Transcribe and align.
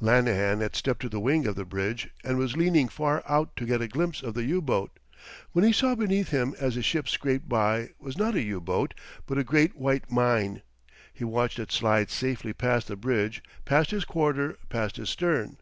Lanahan 0.00 0.60
had 0.60 0.74
stepped 0.74 1.02
to 1.02 1.08
the 1.08 1.20
wing 1.20 1.46
of 1.46 1.54
the 1.54 1.64
bridge 1.64 2.08
and 2.24 2.36
was 2.36 2.56
leaning 2.56 2.88
far 2.88 3.22
out 3.28 3.54
to 3.54 3.64
get 3.64 3.80
a 3.80 3.86
glimpse 3.86 4.24
of 4.24 4.34
the 4.34 4.42
U 4.42 4.60
boat. 4.60 4.98
What 5.52 5.64
he 5.64 5.70
saw 5.72 5.94
beneath 5.94 6.30
him 6.30 6.52
as 6.58 6.74
his 6.74 6.84
ship 6.84 7.06
scraped 7.08 7.48
by 7.48 7.90
was 8.00 8.18
not 8.18 8.34
a 8.34 8.42
U 8.42 8.60
boat, 8.60 8.92
but 9.24 9.38
a 9.38 9.44
great 9.44 9.76
white 9.76 10.10
mine. 10.10 10.62
He 11.12 11.22
watched 11.22 11.60
it 11.60 11.70
slide 11.70 12.10
safely 12.10 12.52
past 12.52 12.88
the 12.88 12.96
bridge, 12.96 13.40
past 13.64 13.92
his 13.92 14.04
quarter, 14.04 14.58
past 14.68 14.96
his 14.96 15.10
stern. 15.10 15.58